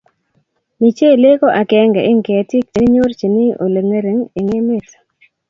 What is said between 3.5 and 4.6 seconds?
oli ngering en